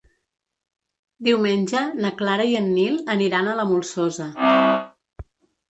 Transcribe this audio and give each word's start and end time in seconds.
Diumenge 1.27 1.83
na 1.99 2.13
Clara 2.23 2.49
i 2.55 2.59
en 2.63 2.73
Nil 2.79 2.99
aniran 3.17 3.53
a 3.53 3.55
la 3.61 3.71
Molsosa. 3.75 4.31